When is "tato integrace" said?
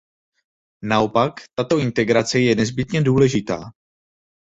1.59-2.39